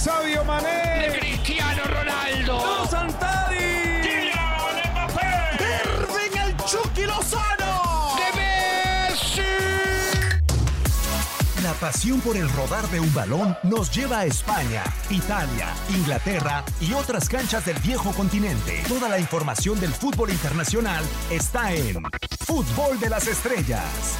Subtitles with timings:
[0.00, 1.10] Sabio Mané.
[1.10, 2.58] De Cristiano Ronaldo.
[2.58, 4.00] ¡No, Santari.
[4.00, 5.58] Kylian Mbappé.
[5.60, 8.16] Irving el Chucky Lozano.
[8.16, 9.42] De Messi.
[11.62, 16.94] La pasión por el rodar de un balón nos lleva a España, Italia, Inglaterra y
[16.94, 18.82] otras canchas del viejo continente.
[18.88, 22.02] Toda la información del fútbol internacional está en
[22.46, 24.16] Fútbol de las Estrellas.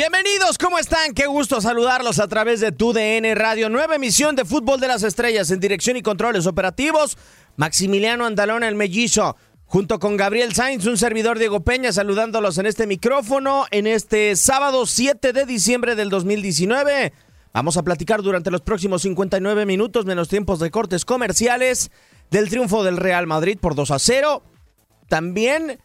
[0.00, 1.12] Bienvenidos, ¿cómo están?
[1.12, 3.68] Qué gusto saludarlos a través de tu DN Radio.
[3.68, 7.18] Nueva emisión de Fútbol de las Estrellas en dirección y controles operativos.
[7.56, 9.36] Maximiliano Andalón, el mellizo,
[9.66, 14.86] junto con Gabriel Sainz, un servidor Diego Peña, saludándolos en este micrófono en este sábado
[14.86, 17.12] 7 de diciembre del 2019.
[17.52, 21.90] Vamos a platicar durante los próximos 59 minutos, menos tiempos de cortes comerciales,
[22.30, 24.42] del triunfo del Real Madrid por 2 a 0.
[25.10, 25.78] También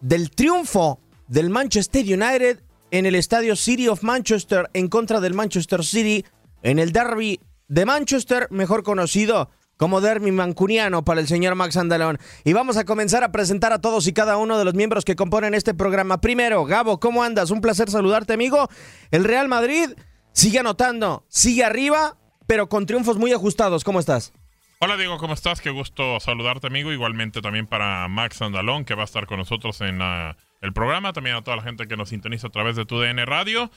[0.00, 5.84] del triunfo del Manchester United en el estadio City of Manchester en contra del Manchester
[5.84, 6.24] City
[6.62, 12.18] en el derby de Manchester, mejor conocido como derby mancuniano para el señor Max Andalón.
[12.44, 15.16] Y vamos a comenzar a presentar a todos y cada uno de los miembros que
[15.16, 16.20] componen este programa.
[16.20, 17.50] Primero, Gabo, ¿cómo andas?
[17.50, 18.68] Un placer saludarte, amigo.
[19.10, 19.90] El Real Madrid
[20.32, 22.16] sigue anotando, sigue arriba,
[22.46, 23.84] pero con triunfos muy ajustados.
[23.84, 24.32] ¿Cómo estás?
[24.80, 25.60] Hola Diego, ¿cómo estás?
[25.60, 26.92] Qué gusto saludarte amigo.
[26.92, 31.12] Igualmente también para Max Andalón, que va a estar con nosotros en el programa.
[31.12, 33.72] También a toda la gente que nos sintoniza a través de tu DN Radio.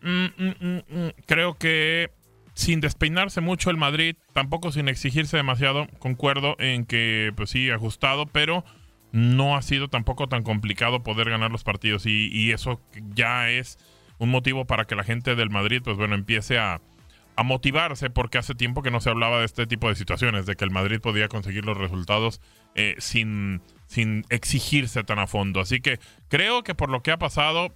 [0.00, 2.12] Mm, mm, mm, Creo que
[2.54, 8.24] sin despeinarse mucho el Madrid, tampoco sin exigirse demasiado, concuerdo en que pues sí, ajustado,
[8.24, 8.64] pero
[9.10, 12.06] no ha sido tampoco tan complicado poder ganar los partidos.
[12.06, 12.80] Y eso
[13.14, 13.78] ya es
[14.16, 16.80] un motivo para que la gente del Madrid, pues bueno, empiece a
[17.36, 20.56] a motivarse porque hace tiempo que no se hablaba de este tipo de situaciones, de
[20.56, 22.40] que el Madrid podía conseguir los resultados
[22.74, 25.60] eh, sin, sin exigirse tan a fondo.
[25.60, 25.98] Así que
[26.28, 27.72] creo que por lo que ha pasado,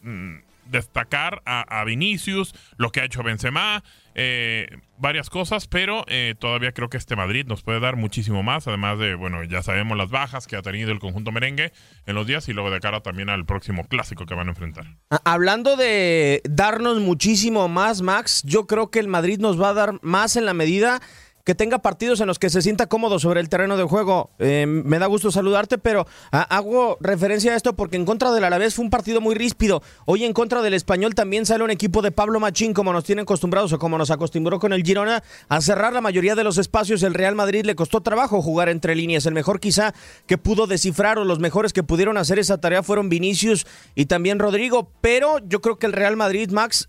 [0.00, 0.36] mm,
[0.68, 3.82] destacar a, Vinicius, lo que ha hecho Benzema,
[4.14, 4.68] eh,
[4.98, 8.98] varias cosas, pero eh, todavía creo que este Madrid nos puede dar muchísimo más, además
[8.98, 11.72] de, bueno, ya sabemos las bajas que ha tenido el conjunto merengue
[12.06, 14.86] en los días y luego de cara también al próximo clásico que van a enfrentar.
[15.24, 19.98] Hablando de darnos muchísimo más, Max, yo creo que el Madrid nos va a dar
[20.02, 21.00] más en la medida
[21.46, 24.30] que tenga partidos en los que se sienta cómodo sobre el terreno de juego.
[24.40, 28.42] Eh, me da gusto saludarte, pero a, hago referencia a esto porque en contra del
[28.42, 29.80] Alavés fue un partido muy ríspido.
[30.06, 33.22] Hoy en contra del Español también sale un equipo de Pablo Machín, como nos tienen
[33.22, 37.04] acostumbrados o como nos acostumbró con el Girona, a cerrar la mayoría de los espacios.
[37.04, 39.24] El Real Madrid le costó trabajo jugar entre líneas.
[39.24, 39.94] El mejor quizá
[40.26, 44.40] que pudo descifrar o los mejores que pudieron hacer esa tarea fueron Vinicius y también
[44.40, 46.88] Rodrigo, pero yo creo que el Real Madrid, Max,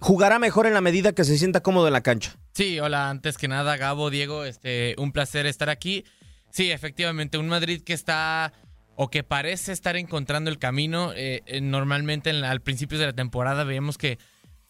[0.00, 2.36] jugará mejor en la medida que se sienta cómodo en la cancha.
[2.52, 6.04] Sí, hola, antes que nada, Gabo, Diego, este, un placer estar aquí.
[6.50, 8.52] Sí, efectivamente, un Madrid que está
[8.94, 11.12] o que parece estar encontrando el camino.
[11.14, 14.18] Eh, normalmente en la, al principio de la temporada veíamos que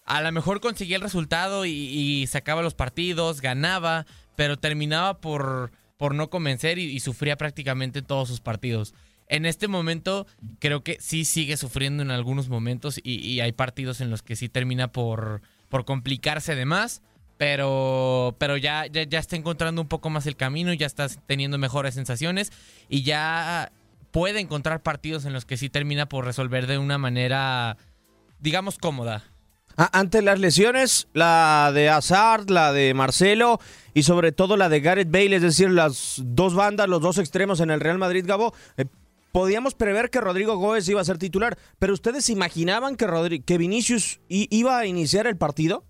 [0.05, 4.07] a lo mejor conseguía el resultado y, sacaba los partidos, ganaba,
[4.37, 8.95] pero terminaba por, por no convencer y sufría prácticamente todos sus partidos.
[9.29, 10.27] En este momento
[10.61, 14.49] creo que sí sigue sufriendo en algunos momentos y, hay partidos en los que sí
[14.49, 17.03] termina por, por complicarse de más,
[17.37, 21.95] pero, pero ya, ya, está encontrando un poco más el camino, ya está teniendo mejores
[21.95, 22.53] sensaciones
[22.89, 23.73] y ya
[24.13, 27.77] puede encontrar partidos en los que sí termina por resolver de una manera,
[28.39, 29.25] digamos, cómoda.
[29.77, 33.61] Ante las lesiones, la de Hazard, la de Marcelo
[33.93, 37.61] y sobre todo la de Gareth Bale, es decir, las dos bandas, los dos extremos
[37.61, 38.87] en el Real Madrid, Gabo, eh,
[39.37, 43.59] podíamos prever que Rodrigo Góez iba a ser titular, pero ¿ustedes imaginaban que, Rodri que
[43.59, 45.85] Vinicius iba a iniciar el partido?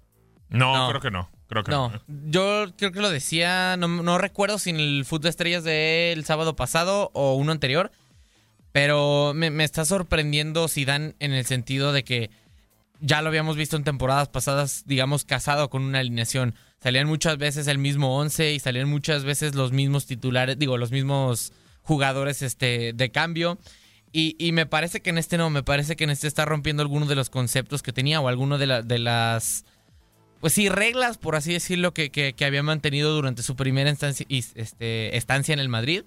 [0.49, 0.89] No, no.
[0.89, 1.31] creo que no.
[1.47, 1.91] Creo que no.
[1.91, 2.01] no.
[2.29, 6.25] Yo creo que lo decía, no, no recuerdo si en el Fútbol de Estrellas del
[6.25, 7.93] sábado pasado o uno anterior,
[8.73, 12.31] pero me, me está sorprendiendo Zidane en el sentido de que
[12.99, 16.56] ya lo habíamos visto en temporadas pasadas, digamos, casado con una alineación.
[16.82, 20.91] Salían muchas veces el mismo 11 y salían muchas veces los mismos titulares, digo, los
[20.91, 21.53] mismos
[21.87, 23.59] jugadores este, de cambio.
[24.12, 26.83] Y, y, me parece que en este no, me parece que en este está rompiendo
[26.83, 29.65] algunos de los conceptos que tenía o alguno de, la, de las,
[30.41, 34.27] pues sí, reglas, por así decirlo, que, que, que había mantenido durante su primera estancia,
[34.29, 36.03] este, estancia en el Madrid.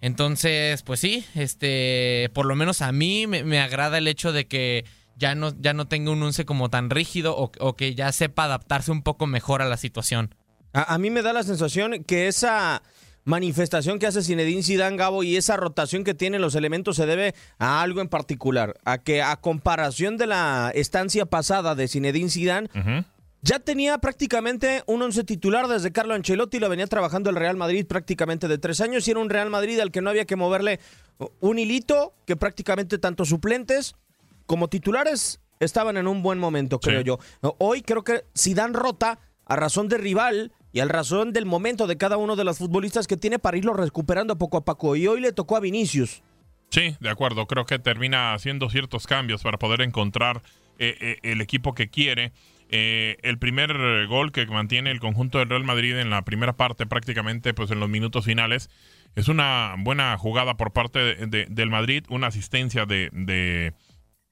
[0.00, 4.84] Entonces, pues sí, este, por lo menos a mí me, agrada el hecho de que
[5.16, 8.44] ya no, ya no tenga un once como tan rígido o, o, que ya sepa
[8.44, 10.34] adaptarse un poco mejor a la situación.
[10.72, 12.82] A, mí me da la sensación que esa
[13.26, 17.34] manifestación que hace Zinedine Zidane, Gabo, y esa rotación que tienen los elementos se debe
[17.58, 22.68] a algo en particular, a que a comparación de la estancia pasada de Zinedine Zidane,
[23.42, 27.84] ya tenía prácticamente un once titular desde Carlo Ancelotti, lo venía trabajando el Real Madrid
[27.86, 30.78] prácticamente de tres años y era un Real Madrid al que no había que moverle
[31.40, 33.96] un hilito, que prácticamente tanto suplentes
[34.46, 37.06] como titulares estaban en un buen momento, creo Sí.
[37.06, 37.18] yo.
[37.58, 41.96] Hoy creo que Zidane rota a razón de rival y a razón del momento de
[41.96, 44.94] cada uno de los futbolistas que tiene para irlo recuperando poco a poco.
[44.94, 46.22] Y hoy le tocó a Vinicius.
[46.68, 47.46] Sí, de acuerdo.
[47.46, 50.42] Creo que termina haciendo ciertos cambios para poder encontrar
[50.78, 52.32] eh, eh, el equipo que quiere.
[52.68, 56.84] Eh, el primer gol que mantiene el conjunto del Real Madrid en la primera parte,
[56.84, 58.68] prácticamente pues en los minutos finales,
[59.14, 63.72] es una buena jugada por parte de- de- del Madrid, una asistencia de, de,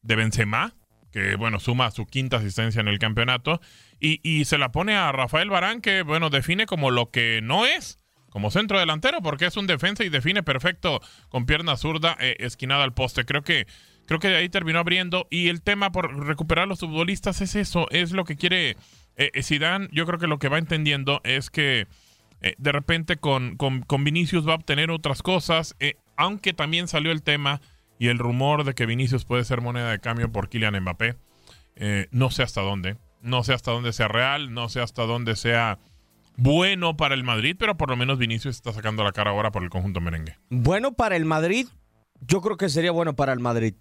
[0.03, 0.75] de Benzema,
[1.15, 3.61] que bueno, suma su quinta asistencia en el campeonato,
[4.01, 7.67] y, y se la pone a Rafael Barán, que bueno, define como lo que no
[7.67, 8.01] es,
[8.31, 12.83] como centro delantero, porque es un defensa y define perfecto con pierna zurda eh, esquinada
[12.83, 13.25] al poste.
[13.25, 13.69] Creo que
[14.07, 17.55] creo que de ahí terminó abriendo y el tema por recuperar a los futbolistas es
[17.55, 18.71] eso, es lo que quiere
[19.17, 19.89] eh, eh.
[19.93, 21.87] Yo creo que lo que va entendiendo es que
[22.41, 25.77] eh, de repente con, con, con Vinicius va a obtener otras cosas,
[26.17, 27.61] aunque también salió el tema
[27.99, 31.17] y el rumor de que Vinicius puede ser moneda de cambio por Kylian Mbappé.
[31.77, 35.37] Eh, no sé hasta dónde, no sé hasta dónde sea real, no sé hasta dónde
[35.37, 35.79] sea
[36.37, 39.63] bueno para el Madrid, pero por lo menos Vinicius está sacando la cara ahora por
[39.63, 40.37] el conjunto merengue.
[40.51, 41.67] Bueno para el Madrid,
[42.21, 43.75] yo creo que sería bueno para el Madrid,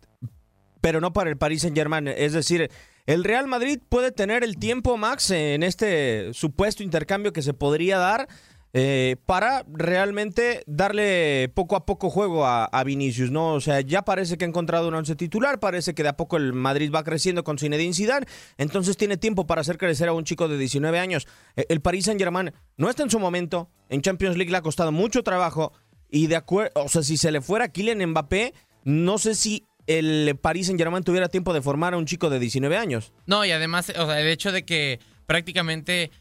[0.82, 2.08] pero no para el Paris Saint Germain.
[2.08, 2.70] Es decir,
[3.06, 7.98] el Real Madrid puede tener el tiempo, Max, en este supuesto intercambio que se podría
[7.98, 8.28] dar
[8.74, 13.54] eh, para realmente darle poco a poco juego a, a Vinicius, ¿no?
[13.54, 16.38] O sea, ya parece que ha encontrado un once titular, parece que de a poco
[16.38, 18.26] el Madrid va creciendo con Zinedine Zidane,
[18.58, 21.28] entonces tiene tiempo para hacer crecer a un chico de 19 años.
[21.56, 24.92] Eh, El Paris Saint-Germain no está en su momento, en Champions League le ha costado
[24.92, 25.72] mucho trabajo
[26.10, 28.54] y de acuerdo, o sea, si se le fuera Kylian Mbappé,
[28.86, 32.76] no sé si el Paris Saint-Germain tuviera tiempo de formar a un chico de 19
[32.78, 33.12] años.
[33.28, 36.12] No, y además, o sea, el hecho de que prácticamente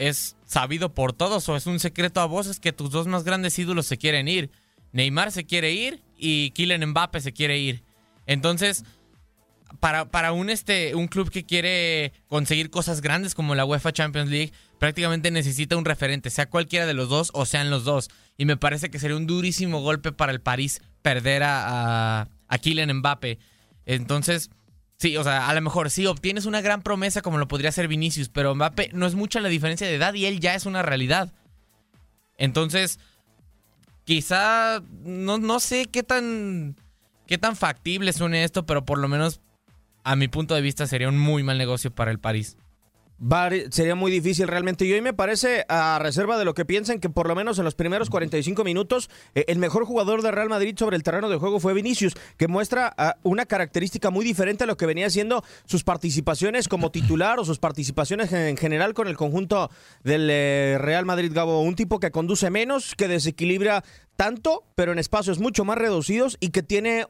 [0.00, 3.58] es sabido por todos o es un secreto a voces que tus dos más grandes
[3.58, 4.50] ídolos se quieren ir.
[4.92, 7.84] Neymar se quiere ir y Kylian Mbappé se quiere ir.
[8.26, 8.84] Entonces,
[9.78, 14.30] para, para un, este, un club que quiere conseguir cosas grandes como la UEFA Champions
[14.30, 18.08] League, prácticamente necesita un referente, sea cualquiera de los dos o sean los dos.
[18.38, 22.58] Y me parece que sería un durísimo golpe para el París perder a, a, a
[22.58, 23.38] Kylian Mbappé.
[23.84, 24.50] Entonces,
[25.00, 27.88] sí, o sea, a lo mejor sí obtienes una gran promesa como lo podría ser
[27.88, 30.82] Vinicius, pero Mbappé no es mucha la diferencia de edad y él ya es una
[30.82, 31.32] realidad.
[32.36, 33.00] Entonces,
[34.04, 36.76] quizá no, no sé qué tan
[37.26, 39.40] qué tan factible suene esto, pero por lo menos
[40.04, 42.56] a mi punto de vista sería un muy mal negocio para el París.
[43.70, 44.86] Sería muy difícil realmente.
[44.86, 47.66] Y hoy me parece, a reserva de lo que piensan, que por lo menos en
[47.66, 51.36] los primeros 45 minutos, eh, el mejor jugador de Real Madrid sobre el terreno de
[51.36, 55.44] juego fue Vinicius, que muestra ah, una característica muy diferente a lo que venía haciendo
[55.66, 59.70] sus participaciones como titular o sus participaciones en general con el conjunto
[60.02, 61.60] del eh, Real Madrid Gabo.
[61.60, 63.84] Un tipo que conduce menos, que desequilibra
[64.16, 67.06] tanto, pero en espacios mucho más reducidos y que tiene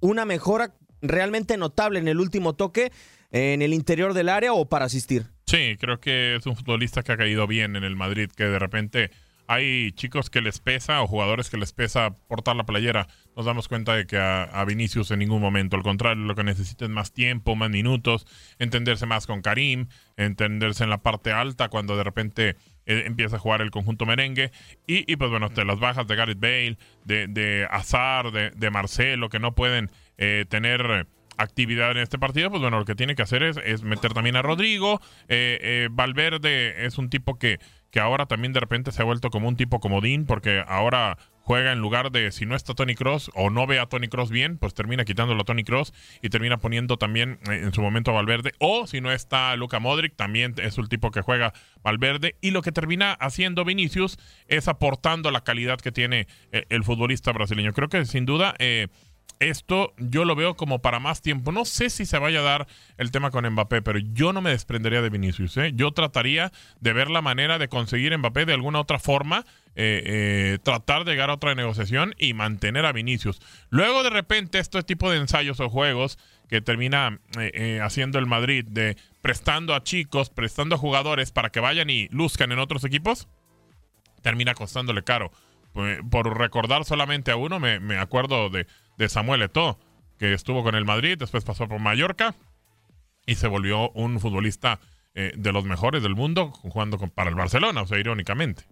[0.00, 2.90] una mejora realmente notable en el último toque
[3.30, 5.26] en el interior del área o para asistir.
[5.46, 8.58] Sí, creo que es un futbolista que ha caído bien en el Madrid, que de
[8.58, 9.10] repente
[9.48, 13.08] hay chicos que les pesa o jugadores que les pesa portar la playera.
[13.34, 16.84] Nos damos cuenta de que a, Vinicius en ningún momento, al contrario, lo que necesita
[16.84, 18.26] es más tiempo, más minutos,
[18.58, 19.88] entenderse más con Karim,
[20.18, 24.52] entenderse en la parte alta cuando de repente eh, empieza a jugar el conjunto merengue.
[24.86, 29.54] Y, y, pues bueno, las bajas de Gareth Bale, de, Azar, de, Marcelo, que no
[29.54, 31.06] pueden eh, tener
[31.38, 34.36] actividad en este partido, pues bueno, lo que tiene que hacer es, es meter también
[34.36, 35.00] a Rodrigo.
[35.28, 37.58] Eh, eh, Valverde es un tipo que,
[37.90, 41.16] que ahora también de repente se ha vuelto como un tipo comodín, porque ahora
[41.48, 44.30] juega en lugar de si no está Tony Cross o no ve a Tony Cross
[44.30, 48.10] bien, pues termina quitándolo a Tony Cross y termina poniendo también eh, en su momento
[48.10, 48.52] a Valverde.
[48.58, 52.36] O si no está Luca Modric, también es un tipo que juega Valverde.
[52.42, 57.32] Y lo que termina haciendo Vinicius es aportando la calidad que tiene eh, el futbolista
[57.32, 57.72] brasileño.
[57.72, 58.54] Creo que sin duda.
[58.58, 58.88] Eh,
[59.40, 61.52] esto yo lo veo como para más tiempo.
[61.52, 62.66] No sé si se vaya a dar
[62.96, 65.56] el tema con Mbappé, pero yo no me desprendería de Vinicius.
[65.56, 65.72] ¿eh?
[65.74, 70.58] Yo trataría de ver la manera de conseguir Mbappé de alguna otra forma, eh, eh,
[70.62, 73.40] tratar de llegar a otra negociación y mantener a Vinicius.
[73.70, 76.18] Luego de repente este tipo de ensayos o juegos
[76.48, 81.50] que termina eh, eh, haciendo el Madrid de prestando a chicos, prestando a jugadores para
[81.50, 83.28] que vayan y luzcan en otros equipos,
[84.22, 85.30] termina costándole caro.
[85.72, 88.66] Por, por recordar solamente a uno, me acuerdo de,
[88.98, 89.78] de Samuel Eto'o,
[90.18, 92.34] que estuvo con el Madrid, después pasó por Mallorca
[93.26, 94.80] y se volvió un futbolista
[95.14, 98.64] eh, de los mejores del mundo jugando con- para el Barcelona, o sea, irónicamente.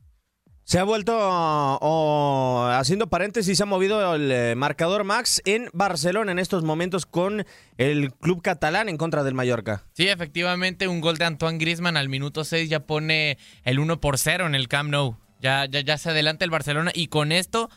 [0.64, 6.33] Se ha vuelto, o haciendo paréntesis, se ha movido el eh, marcador Max en Barcelona
[6.33, 7.47] en estos momentos con
[7.78, 9.85] el club catalán en contra del Mallorca.
[9.92, 14.18] Sí, efectivamente, un gol de Antoine Griezmann al minuto 6 ya pone el 1 por
[14.18, 15.16] 0 en el Camp Nou.
[15.40, 17.71] Ya, ya, ya se adelanta el Barcelona y con esto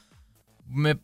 [0.70, 0.98] me,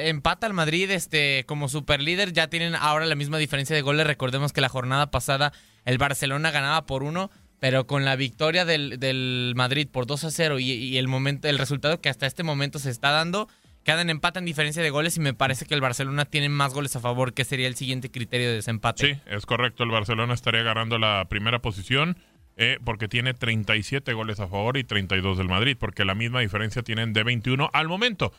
[0.00, 2.32] empata el Madrid este, como superlíder.
[2.32, 4.06] Ya tienen ahora la misma diferencia de goles.
[4.06, 5.52] Recordemos que la jornada pasada
[5.84, 10.30] el Barcelona ganaba por uno, pero con la victoria del, del Madrid por 2 a
[10.30, 13.48] 0 y, y el, momento, el resultado que hasta este momento se está dando,
[13.84, 16.94] quedan empate en diferencia de goles y me parece que el Barcelona tiene más goles
[16.96, 19.14] a favor, que sería el siguiente criterio de desempate.
[19.14, 19.84] Sí, es correcto.
[19.84, 22.16] El Barcelona estaría ganando la primera posición
[22.56, 26.82] eh, porque tiene 37 goles a favor y 32 del Madrid, porque la misma diferencia
[26.82, 28.32] tienen de 21 al momento.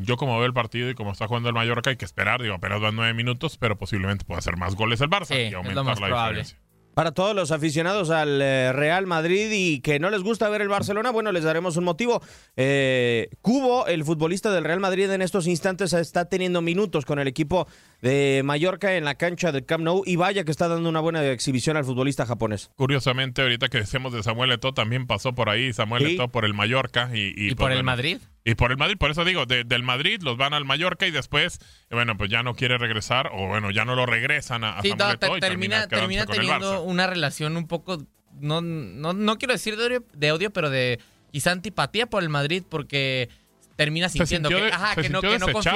[0.00, 2.54] Yo como veo el partido y como está jugando el Mallorca hay que esperar, digo,
[2.54, 5.52] apenas van nueve minutos, pero posiblemente puede hacer más goles el Barça Sí, y es
[5.52, 6.38] lo aumentar más la probable.
[6.38, 6.58] diferencia.
[6.94, 10.68] Para todos los aficionados al eh, Real Madrid y que no les gusta ver el
[10.68, 12.20] Barcelona, bueno, les daremos un motivo.
[12.56, 17.28] Eh, Cubo, el futbolista del Real Madrid en estos instantes, está teniendo minutos con el
[17.28, 17.68] equipo
[18.00, 21.24] de Mallorca en la cancha del Camp Nou y vaya que está dando una buena
[21.26, 22.70] exhibición al futbolista japonés.
[22.76, 26.14] Curiosamente, ahorita que decimos de Samuel Eto'o, también pasó por ahí Samuel Sí.
[26.14, 28.18] Eto'o por el Mallorca y, y, ¿Y pues, por el bueno, Madrid?
[28.44, 31.10] Y por el Madrid, por eso digo, de- del Madrid los van al Mallorca y
[31.10, 31.58] después,
[31.90, 34.82] eh, bueno, pues ya no quiere regresar o bueno, ya no lo regresan a, a
[34.82, 37.98] Sí, Samuel te- Eto'o y termina, termina teniendo una relación un poco,
[38.40, 41.00] no, no, no quiero decir de odio, de odio, pero de
[41.32, 43.28] quizá antipatía por el Madrid porque
[43.76, 45.20] termina sintiendo que, ajá, no,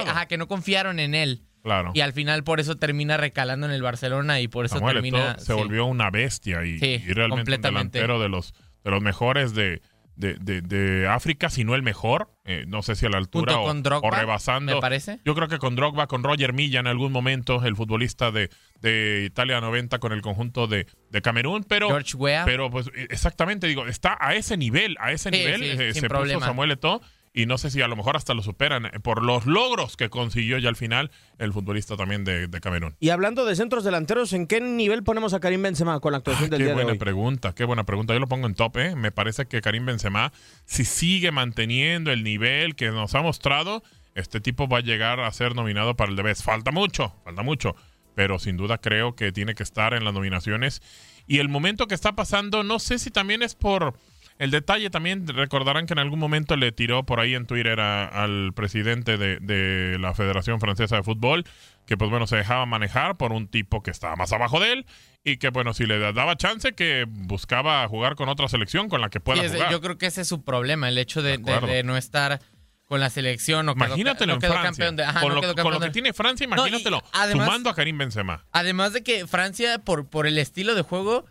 [0.07, 1.43] ajá, que no confiaron en él.
[1.63, 1.93] Claro.
[1.95, 5.39] Y al final por eso termina recalando en el Barcelona y por eso Samuel termina...
[5.39, 5.53] Se sí.
[5.53, 8.53] volvió una bestia y, Sí, y realmente un delantero de los,
[8.85, 9.81] de los mejores de,
[10.17, 12.31] de, de- de África, si no el mejor.
[12.45, 14.75] Eh, no sé si a la altura o, con Drogba, o rebasando.
[14.75, 15.21] me parece.
[15.25, 18.51] Yo creo que con Drogba, con Roger Milla en algún momento, el futbolista de,
[18.81, 21.87] de Italia 90 con el conjunto de, de Camerún, pero...
[21.89, 22.45] George Weah.
[22.45, 26.09] Pero pues exactamente, digo, está a ese nivel, a ese Sí, nivel eh, sin se
[26.09, 26.41] problema.
[26.41, 27.01] puso Samuel Eto'o
[27.35, 30.11] y no sé si a lo mejor hasta lo superan eh, por los logros que
[30.11, 32.95] consiguió ya al final el futbolista también de, de Camerún.
[33.01, 36.51] Y hablando de centros delanteros, ¿en qué nivel ponemos a Karim Benzema con la actuación
[36.51, 36.99] del Qué día de buena hoy?
[36.99, 38.13] pregunta, qué buena pregunta.
[38.13, 38.97] Yo lo pongo en top, ¿eh?
[38.97, 40.33] Me parece que Karim Benzema,
[40.67, 43.83] si sigue manteniendo el nivel que nos ha mostrado,
[44.15, 46.43] este tipo va a llegar a ser nominado para el de Best.
[46.45, 47.75] Falta mucho, falta mucho,
[48.15, 50.83] pero sin duda creo que tiene que estar en las nominaciones.
[51.27, 53.95] Y el momento que está pasando, no sé si también es por
[54.39, 58.07] el detalle, también recordarán que en algún momento le tiró por ahí en Twitter a-
[58.07, 61.45] al presidente de, de la Federación Francesa de Fútbol,
[61.87, 64.87] que pues bueno, se dejaba manejar por un tipo que estaba más abajo de él
[65.25, 69.09] y que bueno, si le daba chance, que buscaba jugar con otra selección con la
[69.11, 69.71] que pueda Sí, es- jugar.
[69.71, 72.41] yo creo que ese es su problema, el hecho de, no estar
[72.87, 74.69] con la selección o Imagínatelo no en quedó Francia.
[74.71, 77.03] campeón de- ajá, con no lo, con que de- tiene Francia, No, imagínatelo.
[77.13, 78.45] además- sumando a Karim Benzema.
[78.53, 81.25] Además de que Francia, por, por el estilo de juego,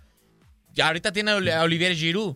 [0.82, 2.36] ahorita tiene a Olivier Giroud.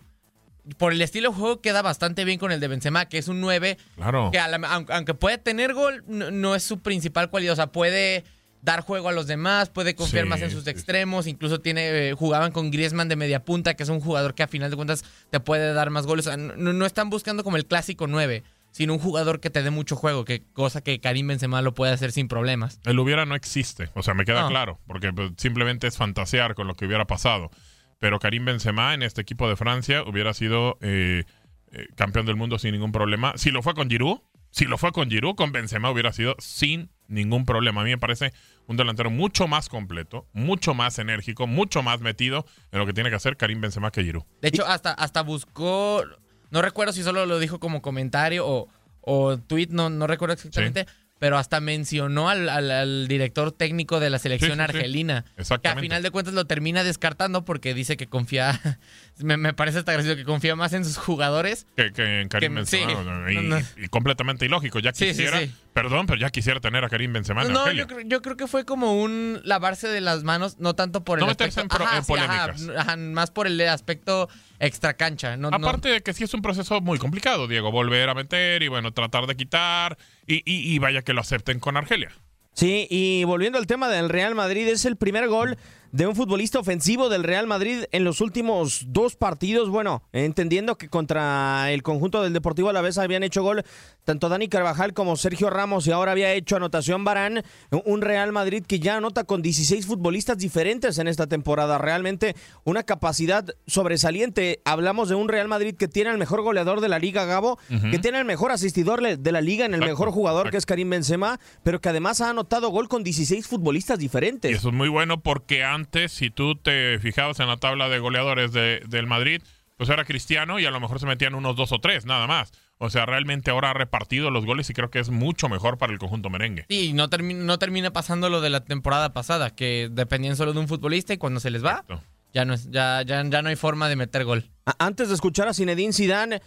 [0.77, 3.39] Por el estilo de juego queda bastante bien con el de Benzema, que es un
[3.41, 4.29] 9, Claro.
[4.31, 7.53] que la- aunque, puede tener gol, no, no es su principal cualidad.
[7.53, 8.23] O sea, puede
[8.61, 11.27] dar juego a los demás, puede confiar Sí, más en sus extremos.
[11.27, 14.47] Incluso tiene eh, jugaban con Griezmann de media punta, que es un jugador que a
[14.47, 16.25] final de cuentas te puede dar más goles.
[16.25, 19.61] O sea, no, no están buscando como el clásico 9, sino un jugador que te
[19.61, 22.79] dé mucho juego, que cosa que Karim Benzema lo puede hacer sin problemas.
[22.85, 24.49] El hubiera no existe, o sea, me queda No.
[24.49, 27.51] claro, porque pues, simplemente es fantasear con lo que hubiera pasado.
[27.99, 31.23] Pero Karim Benzema en este equipo de Francia hubiera sido eh,
[31.71, 33.33] eh, campeón del mundo sin ningún problema.
[33.35, 34.19] Si lo fue con Giroud,
[34.51, 37.81] si lo fue con Giroud, con Benzema hubiera sido sin ningún problema.
[37.81, 38.33] A mí me parece
[38.67, 43.09] un delantero mucho más completo, mucho más enérgico, mucho más metido en lo que tiene
[43.09, 44.23] que hacer Karim Benzema que Giroud.
[44.41, 46.03] De hecho, hasta, hasta buscó,
[46.51, 48.69] no recuerdo si solo lo dijo como comentario o,
[49.01, 50.85] o tweet, no, no recuerdo exactamente,
[51.25, 54.77] pero hasta mencionó al, al- al director técnico de la selección Sí, sí, sí.
[54.77, 55.25] argelina.
[55.59, 58.61] Que a final de cuentas lo termina descartando porque dice que confía,
[59.17, 61.65] me, me parece hasta gracioso que confía más en sus jugadores.
[61.75, 62.91] Que, que en Karim Que- Benzema.
[63.31, 63.65] y, No, no.
[63.75, 64.77] y completamente ilógico.
[64.77, 65.39] Ya quisiera,
[65.73, 68.45] perdón, pero ya quisiera tener a Karim Benzema en No, yo, creo- yo creo que
[68.45, 71.87] fue como un lavarse de las manos, no tanto por el No meterse aspecto- en
[71.89, 72.77] pro- en sí, ajá, polémicas.
[72.77, 74.29] ajá, más por el aspecto
[74.59, 75.37] extra cancha.
[75.37, 78.63] No, no- Aparte de que sí es un proceso muy complicado, Diego, volver a meter
[78.63, 79.97] y bueno, tratar de quitar
[80.27, 82.11] y, y- y vaya que lo acepten con Argelia.
[82.53, 85.57] Sí, y volviendo al tema del Real Madrid, es el primer gol
[85.95, 89.69] de un futbolista ofensivo del Real Madrid en los últimos dos partidos.
[89.69, 93.63] Bueno, entendiendo que contra el conjunto del Deportivo Alavés habían hecho gol
[94.03, 97.43] tanto Dani Carvajal como Sergio Ramos y ahora había hecho anotación Barán.
[97.85, 101.77] Un Real Madrid que ya anota con 16 futbolistas diferentes en esta temporada.
[101.77, 102.35] Realmente
[102.65, 104.59] una capacidad sobresaliente.
[104.65, 107.57] Hablamos de un Real Madrid que tiene el mejor goleador de la liga, Gabo,
[107.89, 110.89] que tiene el mejor asistidor de la liga en el mejor jugador que es Karim
[110.89, 114.57] Benzema, pero que además ha anotado gol con 16 futbolistas Y diferentes.
[114.57, 118.51] eso es muy bueno porque antes, si tú te fijabas en la tabla de goleadores
[118.51, 119.41] de- del Madrid,
[119.77, 122.51] pues era Cristiano y a lo mejor se metían unos dos o tres, nada más.
[122.77, 125.93] O sea, realmente ahora ha repartido los goles y creo que es mucho mejor para
[125.93, 126.65] el conjunto merengue.
[126.69, 130.59] Sí, no, termi- no termina pasando lo de la temporada pasada, que dependían solo de
[130.59, 132.01] un futbolista y cuando se les va, Exacto.
[132.33, 134.49] ya no, es, ya, ya, ya no hay forma de meter gol.
[134.79, 136.41] Antes de escuchar a Zinedine Zidane,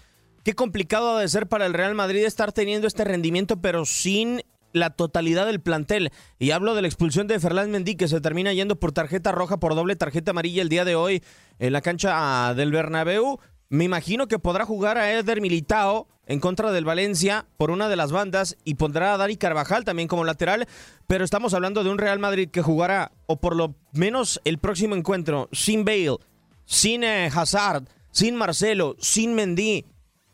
[0.44, 4.42] qué complicado ha de ser para el Real Madrid estar teniendo este rendimiento, pero sin
[4.72, 6.10] la totalidad del plantel.
[6.38, 9.58] Y hablo de la expulsión de Ferland Mendy, que se termina yendo por tarjeta roja,
[9.58, 11.22] por doble tarjeta amarilla el día de hoy
[11.58, 13.38] en la cancha del Bernabéu.
[13.70, 17.96] Me imagino que podrá jugar a Eder Militao en contra del Valencia por una de
[17.96, 20.66] las bandas y pondrá a Dani Carvajal también como lateral,
[21.06, 24.94] pero estamos hablando de un Real Madrid que jugará, o por lo menos el próximo
[24.94, 26.16] encuentro, sin Bale,
[26.64, 29.84] sin eh, Hazard, sin Marcelo, sin Mendy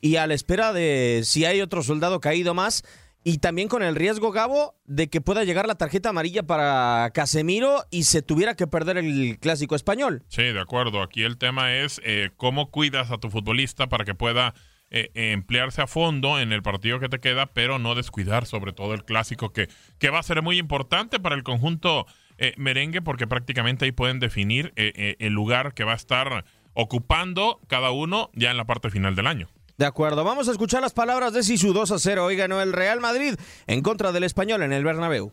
[0.01, 2.85] y a la espera de si hay otro soldado caído más
[3.25, 7.85] y también con el riesgo Gabo de que pueda llegar la tarjeta amarilla para Casemiro
[7.91, 10.23] y se tuviera que perder el clásico español.
[10.29, 11.03] Sí, de acuerdo.
[11.03, 14.55] Aquí el tema es eh, cómo cuidas a tu futbolista para que pueda
[14.91, 18.73] eh, eh, emplearse a fondo en el partido que te queda, pero no descuidar sobre
[18.73, 23.01] todo el clásico que, que va a ser muy importante para el conjunto eh, merengue
[23.01, 28.31] porque prácticamente ahí pueden definir eh, el lugar que va a estar ocupando cada uno
[28.35, 29.49] ya en la parte final del año.
[29.77, 32.25] De acuerdo, vamos a escuchar las palabras de Sisu 2 a 0.
[32.27, 33.35] Hoy ganó el Real Madrid
[33.67, 35.33] en contra del español en el Bernabéu.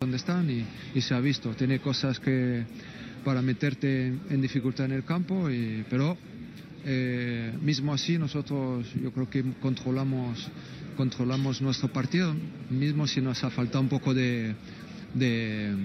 [0.00, 1.50] donde están y, y se ha visto.
[1.50, 2.64] Tiene cosas que
[3.24, 6.16] para meterte en, dificultad en el campo, y- pero
[6.84, 10.48] eh, mismo así nosotros yo creo que controlamos,
[10.96, 12.34] controlamos nuestro partido,
[12.70, 14.56] mismo si nos ha faltado un poco de,
[15.14, 15.76] de,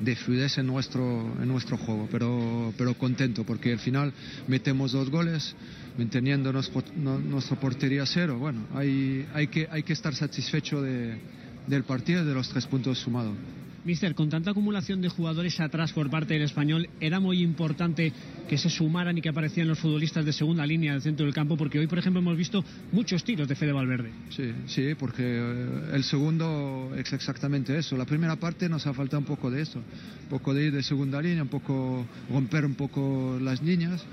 [0.00, 4.12] de fluidez en nuestro, en nuestro juego, pero, pero contento porque al final
[4.48, 5.54] metemos dos goles
[6.00, 8.38] manteniendo nuestro, nuestra portería a cero.
[8.38, 11.18] Bueno, hay, hay, que, hay que estar satisfecho de,
[11.66, 13.36] del partido y de los tres puntos sumados.
[13.82, 18.12] Mister, con tanta acumulación de jugadores atrás por parte del español, era muy importante
[18.46, 21.56] que se sumaran y que aparecieran los futbolistas de segunda línea del centro del campo,
[21.56, 24.10] porque hoy, por ejemplo, hemos visto muchos tiros de Fede Valverde.
[24.30, 27.96] Sí, sí, porque eh, el segundo es exactamente eso.
[27.96, 30.82] La primera parte nos ha faltado un poco de eso, un poco de ir de
[30.82, 34.04] segunda línea, un poco romper un poco las líneas.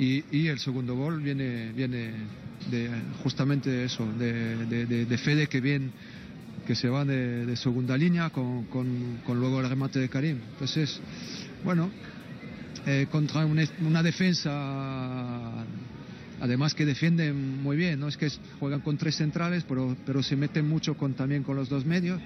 [0.00, 2.26] Y, el segundo gol viene, viene
[2.70, 2.88] de
[3.22, 5.92] justamente eso, de, de, de- de Fede que bien
[6.66, 10.38] que se va de, segunda línea con, con- luego el remate de Karim.
[10.52, 11.00] Entonces,
[11.62, 11.90] bueno,
[12.86, 15.66] eh, contra una, una defensa
[16.40, 20.34] además que defienden muy bien, no es que juegan con tres centrales, pero, pero se
[20.36, 22.20] meten mucho con, también con los dos medios.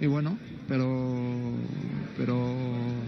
[0.00, 1.68] Y bueno, pero,
[2.16, 3.05] pero,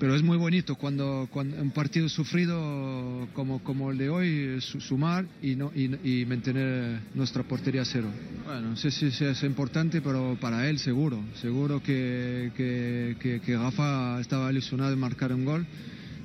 [0.00, 5.26] pero es muy bonito cuando, un partido sufrido como, como el de hoy, su- sumar
[5.42, 8.08] y, no, y, mantener nuestra portería cero.
[8.46, 13.56] Bueno, no sé si si es importante, pero para él seguro, seguro que, que, que-
[13.58, 15.66] Rafa estaba ilusionado en marcar un gol.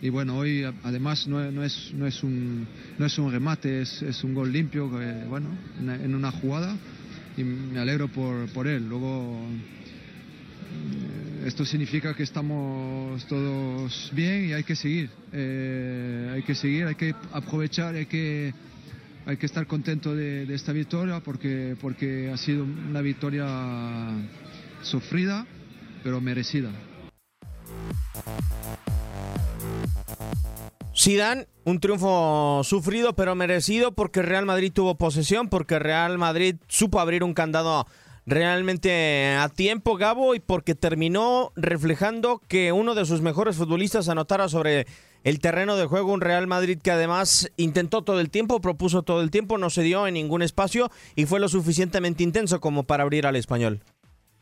[0.01, 2.65] Y bueno, hoy además no, no es, no, es un,
[2.97, 4.87] no es un remate, es, es un gol limpio,
[5.27, 5.49] bueno,
[5.81, 6.77] en, en una jugada.
[7.37, 8.87] Y me alegro por, por él.
[8.87, 9.37] Luego,
[11.45, 15.11] esto significa que estamos todos bien y hay que seguir.
[15.31, 18.51] Eh, hay que seguir, hay que aprovechar, hay que,
[19.27, 23.45] hay que estar contento de, de esta victoria porque, porque ha sido una victoria
[24.81, 25.45] sufrida,
[26.03, 26.71] pero merecida.
[30.97, 36.99] Zidane, un triunfo sufrido pero merecido porque Real Madrid tuvo posesión, porque Real Madrid supo
[36.99, 37.85] abrir un candado
[38.25, 44.49] realmente a tiempo, Gabo, y porque terminó reflejando que uno de sus mejores futbolistas anotara
[44.49, 44.87] sobre
[45.23, 49.21] el terreno de juego un Real Madrid que además intentó todo el tiempo, propuso todo
[49.21, 53.03] el tiempo, no se dio en ningún espacio y fue lo suficientemente intenso como para
[53.03, 53.81] abrir al español.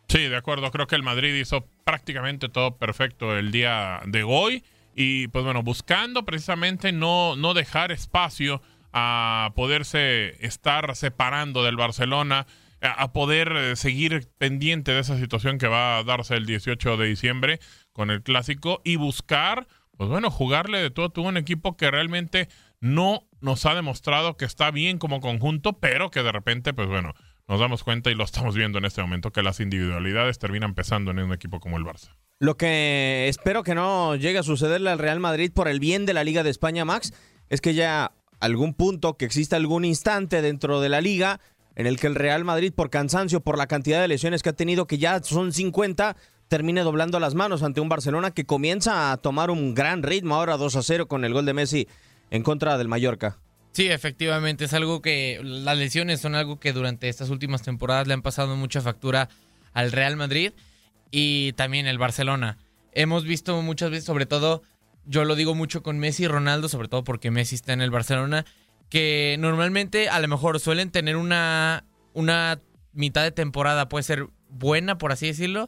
[0.10, 0.70] Sí, de acuerdo.
[0.72, 4.64] Creo que el Madrid hizo prácticamente todo perfecto el día de hoy.
[4.96, 12.46] Y pues bueno, buscando precisamente no, no dejar espacio a poderse estar separando del Barcelona,
[12.84, 16.98] a, a poder eh, seguir pendiente de esa situación que va a darse el 18
[16.98, 17.60] de diciembre
[17.92, 19.68] con el clásico y buscar,
[19.98, 24.46] pues bueno, jugarle de todo tuvo un equipo que realmente no nos ha demostrado que
[24.46, 27.14] está bien como conjunto, pero que de repente, pues bueno,
[27.48, 31.12] nos damos cuenta y lo estamos viendo en este momento que las individualidades terminan pesando
[31.12, 32.16] en un equipo como el Barça.
[32.40, 36.14] Lo que espero que no llegue a sucederle al Real Madrid por el bien de
[36.14, 37.14] la Liga de España, Max,
[37.50, 41.40] es que ya algún punto, que exista algún instante dentro de la liga
[41.76, 44.54] en el que el Real Madrid, por cansancio, por la cantidad de lesiones que ha
[44.54, 46.16] tenido, que ya son 50,
[46.48, 50.58] termine doblando las manos ante un Barcelona que comienza a tomar un gran ritmo ahora
[50.58, 51.88] 2 a 0 con el gol de Messi
[52.30, 53.40] en contra del Mallorca.
[53.72, 58.14] Sí, efectivamente, es algo que las lesiones son algo que durante estas últimas temporadas le
[58.14, 59.30] han pasado mucha factura
[59.74, 60.52] al Real Madrid
[61.10, 62.60] y también el Barcelona.
[62.92, 64.62] Hemos visto muchas veces, sobre todo,
[65.06, 67.90] yo lo digo mucho con Messi y Ronaldo, sobre todo porque Messi está en el
[67.90, 68.46] Barcelona,
[68.94, 75.00] que normalmente a lo mejor suelen tener una, una mitad de temporada, puede ser buena,
[75.00, 75.68] por así decirlo,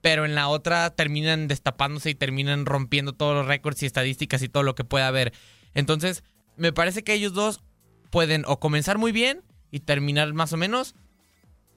[0.00, 4.48] pero en la otra terminan destapándose y terminan rompiendo todos los récords y estadísticas y
[4.48, 5.32] todo lo que pueda haber.
[5.74, 6.22] Entonces,
[6.56, 7.64] me parece que ellos dos
[8.10, 10.94] pueden o comenzar muy bien y terminar más o menos,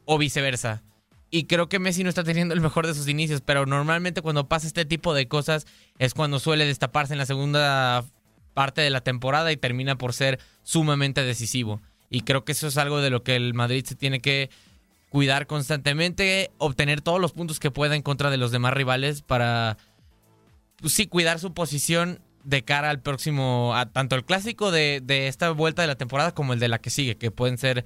[0.06, 0.84] o viceversa.
[1.32, 4.48] Y creo que Messi no está teniendo el mejor de sus inicios, pero normalmente cuando
[4.48, 5.65] pasa este tipo de cosas
[5.98, 8.06] es cuando suele destaparse en la segunda
[8.56, 11.82] parte de la temporada y termina por ser sumamente decisivo.
[12.10, 14.50] Y creo que eso es algo de lo que el Madrid se tiene que
[15.10, 19.78] cuidar constantemente, obtener todos los puntos que pueda en contra de los demás rivales para,
[20.78, 25.52] pues sí, cuidar su posición de cara al próximo, tanto el clásico de, de esta
[25.52, 27.86] vuelta de la temporada como el de la que sigue, que pueden ser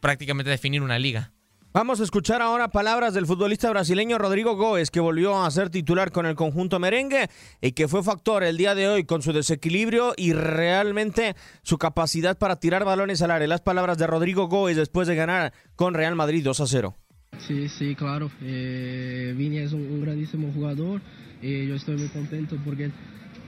[0.00, 1.32] prácticamente definir una liga.
[1.74, 6.12] Vamos a escuchar ahora palabras del futbolista brasileño Rodrigo Góez, que volvió a ser titular
[6.12, 7.30] con el conjunto merengue
[7.62, 12.36] y que fue factor el día de hoy con su desequilibrio y realmente su capacidad
[12.36, 13.48] para tirar balones al área.
[13.48, 16.94] Las palabras de Rodrigo Góez después de ganar con Real Madrid 2 a 0.
[17.38, 18.30] Sí, sí, claro.
[18.42, 21.00] Eh, Vini es un, un grandísimo jugador
[21.40, 22.90] y yo estoy muy contento porque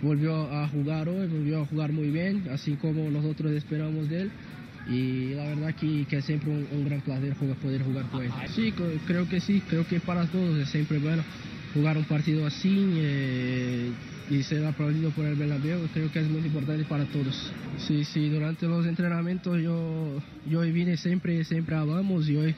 [0.01, 4.33] volvió a jugar hoy, volvió a jugar muy bien, así como nosotros esperamos de él.
[4.87, 8.33] Y la verdad que, que es siempre un, gran placer jugar, poder jugar con él.
[8.55, 11.25] Sí, creo que sí, creo que para todos es siempre bueno
[11.75, 13.93] jugar un partido así eh,
[14.31, 17.53] y ser aplaudido por el Bernabéu, creo que es muy importante para todos.
[17.79, 22.55] Sí, sí, durante los entrenamientos yo, yo y Vini siempre, siempre hablamos y hoy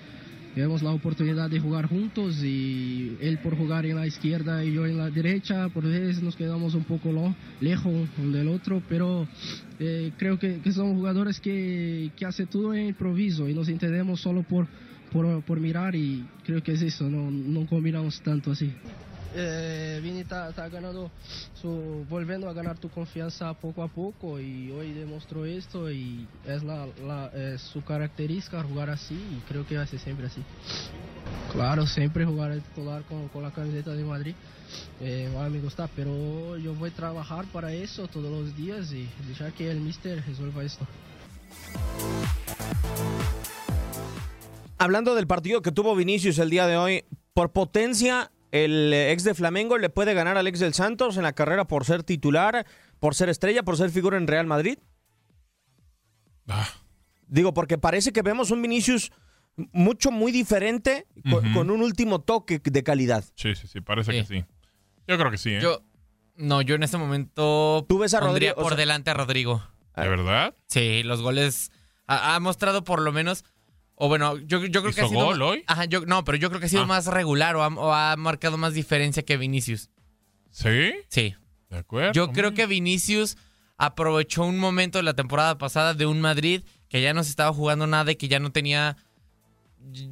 [0.57, 4.87] Tuvimos la oportunidad de jugar juntos y él por jugar en la izquierda y yo
[4.87, 7.13] en la derecha, por veces nos quedamos un poco
[7.61, 9.29] lejos uno del otro, pero
[9.79, 14.23] eh, creo que, que son jugadores que, que hacen todo en improviso y nos entendemos
[14.23, 14.67] solo por,
[15.13, 18.73] por, por mirar y creo que es eso, no, no combinamos tanto así.
[19.39, 21.11] Eh, Vini está, ganando,
[21.61, 26.63] su, volviendo a ganar tu confianza poco a poco y hoy demostró esto y es,
[26.63, 30.43] la, la- es su característica jugar así y creo que va a ser siempre así.
[31.53, 34.35] Claro, siempre jugar el titular con, con la camiseta de Madrid
[35.01, 38.91] eh, va a me gusta, pero yo voy a trabajar para eso todos los días
[38.93, 40.87] y dejar que el mister resuelva esto.
[44.79, 49.35] Hablando del partido que tuvo Vinicius el día de hoy, por potencia, el ex de
[49.35, 52.67] Flamengo le puede ganar al ex del Santos en la carrera por ser titular,
[53.01, 54.79] por ser estrella, por ser figura en Real Madrid.
[56.49, 56.69] Ah,
[57.29, 59.11] Digo, porque parece que vemos un Vinicius
[59.73, 61.09] mucho, muy diferente,
[61.55, 63.25] con, un último toque de calidad.
[63.35, 64.19] sí, sí, sí, parece Sí.
[64.19, 64.45] que sí.
[65.09, 65.61] Yo creo que sí, ¿eh?
[65.61, 65.83] Yo,
[66.37, 69.63] no, yo en este momento Tú ves a Rodrigo, o por sea- delante a Rodrigo.
[69.97, 70.55] ¿De verdad?
[70.69, 71.73] Sí, los goles
[72.07, 73.45] ha, ha mostrado por lo menos,
[73.97, 75.65] o bueno, yo, yo creo que ha ¿Hizo sido gol hoy?
[75.67, 76.87] Ajá, yo, no, pero yo creo que ha sido Ah.
[76.87, 79.91] más regular o ha, o ha marcado más diferencia que Vinicius.
[80.51, 80.93] ¿Sí?
[81.09, 81.35] Sí.
[81.71, 82.13] De acuerdo.
[82.13, 83.37] Yo creo que Vinicius
[83.77, 87.53] aprovechó un momento de la temporada pasada de un Madrid que ya no se estaba
[87.53, 88.97] jugando nada y que ya no tenía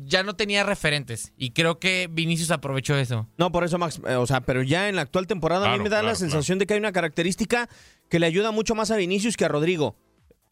[0.05, 3.29] ya no tenía referentes y creo que Vinicius aprovechó eso.
[3.39, 4.01] No, por eso, Max.
[4.07, 6.17] eh, o sea, pero ya en la actual temporada a mí me da la claro,
[6.17, 7.69] sensación de que hay una característica
[8.09, 9.97] que le ayuda mucho más a Vinicius que a Rodrigo.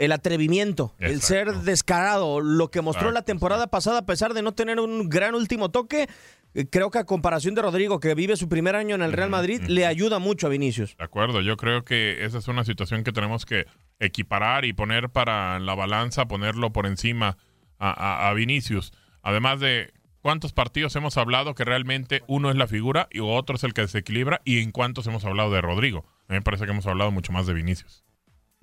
[0.04, 4.52] El atrevimiento, el ser descarado, lo que mostró la temporada pasada, a pesar de no
[4.52, 6.08] tener un gran último toque,
[6.54, 9.30] eh, creo que a comparación de Rodrigo, que vive su primer año en el Real
[9.30, 10.96] Madrid, le ayuda mucho a Vinicius.
[10.96, 13.66] De acuerdo, yo creo que esa es una situación que tenemos que
[14.00, 17.38] equiparar y poner para la balanza, ponerlo por encima
[17.78, 18.92] a, a- a Vinicius.
[19.22, 23.64] Además de cuántos partidos hemos hablado que realmente uno es la figura y otro es
[23.64, 26.00] el que desequilibra y en cuántos hemos hablado de Rodrigo.
[26.28, 28.02] A mí me parece que hemos hablado mucho más de Vinicius.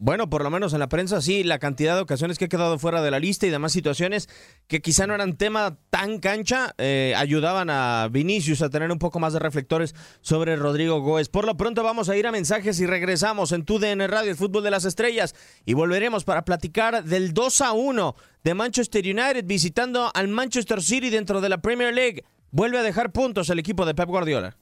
[0.02, 2.80] Bueno, por lo menos en la prensa sí, la cantidad de ocasiones que ha quedado
[2.80, 4.30] fuera de la lista y demás situaciones
[4.68, 9.20] que quizá no eran tema tan cancha, eh, ayudaban a Vinicius a tener un poco
[9.20, 11.28] más de reflectores sobre Rodrigo Góez.
[11.28, 14.38] Por lo pronto vamos a ir a mensajes y regresamos en tu DN Radio, el
[14.38, 15.36] fútbol de las estrellas,
[15.66, 21.10] y volveremos para platicar del 2 a 1 de Manchester United visitando al Manchester City
[21.10, 22.24] dentro de la Premier League.
[22.52, 24.56] Vuelve a dejar puntos el equipo de Pep Guardiola.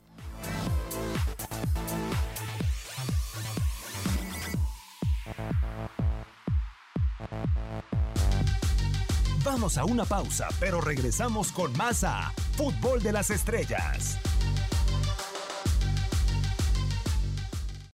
[9.49, 14.19] Vamos a una pausa, pero regresamos con más a Fútbol de las Estrellas.